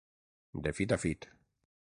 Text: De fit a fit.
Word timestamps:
De 0.67 0.73
fit 0.79 0.95
a 0.97 1.01
fit. 1.05 1.29